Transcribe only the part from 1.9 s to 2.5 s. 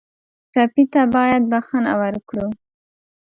ورکړو.